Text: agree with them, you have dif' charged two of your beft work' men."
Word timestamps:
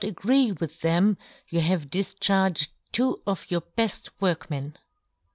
agree 0.03 0.51
with 0.53 0.79
them, 0.81 1.15
you 1.47 1.59
have 1.61 1.91
dif' 1.91 2.19
charged 2.19 2.71
two 2.91 3.21
of 3.27 3.45
your 3.51 3.61
beft 3.77 4.09
work' 4.19 4.49
men." 4.49 4.75